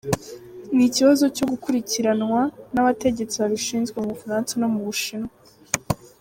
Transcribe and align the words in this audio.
"Ni 0.75 0.83
ikibazo 0.89 1.25
cyo 1.35 1.45
gukurikiranwa 1.51 2.41
n'abategetsi 2.73 3.35
babishinzwe 3.41 3.97
mu 4.03 4.09
Bufaransa 4.13 4.53
no 4.61 4.67
mu 4.73 4.79
Bushinwa. 4.87 5.31